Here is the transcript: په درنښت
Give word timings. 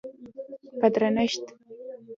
په 0.79 0.87
درنښت 0.93 1.43